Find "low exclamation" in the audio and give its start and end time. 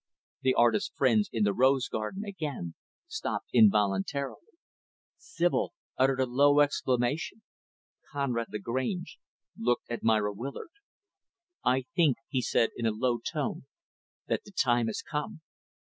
6.25-7.43